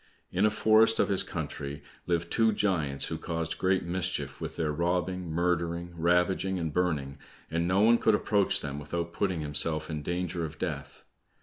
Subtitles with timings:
[0.31, 4.71] In a forest of his country lived two giants who caused great mischief with their
[4.71, 7.19] robbing, murdering, ravaging, and burning,
[7.51, 11.05] and no one could approach them without putting himself in danger of death.